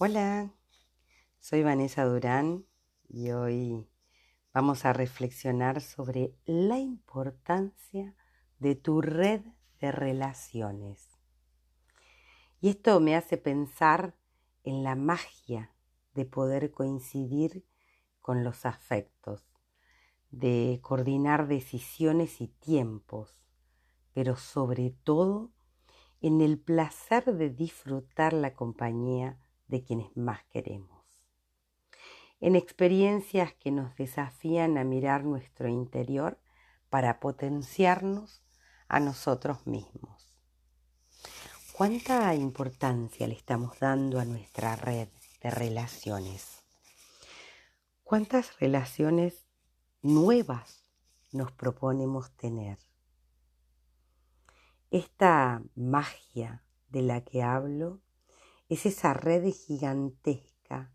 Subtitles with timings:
[0.00, 0.52] Hola,
[1.38, 2.66] soy Vanessa Durán
[3.08, 3.88] y hoy
[4.52, 8.16] vamos a reflexionar sobre la importancia
[8.58, 9.42] de tu red
[9.78, 11.16] de relaciones.
[12.60, 14.16] Y esto me hace pensar
[14.64, 15.72] en la magia
[16.12, 17.64] de poder coincidir
[18.20, 19.46] con los afectos,
[20.32, 23.38] de coordinar decisiones y tiempos,
[24.12, 25.52] pero sobre todo
[26.20, 29.38] en el placer de disfrutar la compañía
[29.68, 31.04] de quienes más queremos.
[32.40, 36.38] En experiencias que nos desafían a mirar nuestro interior
[36.90, 38.42] para potenciarnos
[38.88, 40.38] a nosotros mismos.
[41.72, 45.08] ¿Cuánta importancia le estamos dando a nuestra red
[45.42, 46.62] de relaciones?
[48.04, 49.48] ¿Cuántas relaciones
[50.00, 50.84] nuevas
[51.32, 52.78] nos proponemos tener?
[54.92, 58.03] Esta magia de la que hablo
[58.68, 60.92] es esa red gigantesca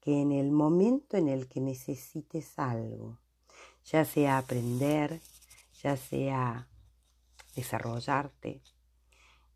[0.00, 3.18] que en el momento en el que necesites algo,
[3.84, 5.20] ya sea aprender,
[5.82, 6.68] ya sea
[7.54, 8.62] desarrollarte,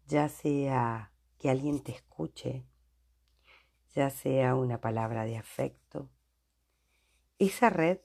[0.07, 2.67] ya sea que alguien te escuche,
[3.95, 6.11] ya sea una palabra de afecto,
[7.39, 8.01] esa red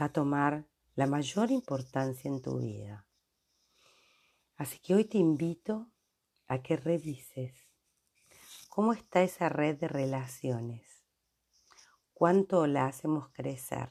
[0.00, 3.06] va a tomar la mayor importancia en tu vida.
[4.56, 5.90] Así que hoy te invito
[6.48, 7.67] a que revises
[8.78, 11.04] ¿Cómo está esa red de relaciones?
[12.12, 13.90] ¿Cuánto la hacemos crecer?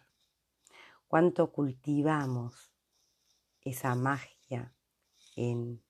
[1.10, 2.72] ¿Cuánto cultivamos
[3.60, 4.74] esa magia
[5.36, 5.84] en,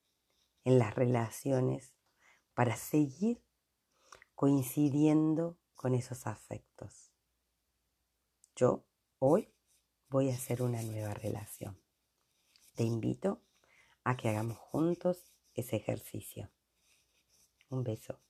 [0.63, 1.93] las relaciones
[2.55, 3.45] para seguir
[4.33, 7.13] coincidiendo con esos afectos?
[8.55, 8.87] Yo
[9.19, 9.53] hoy
[10.09, 11.79] voy a hacer una nueva relación.
[12.73, 13.43] Te invito
[14.03, 16.49] a que hagamos juntos ese ejercicio.
[17.69, 18.27] Un beso.